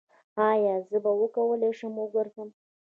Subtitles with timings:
[0.51, 2.49] ایا زه به وکولی شم وګرځم؟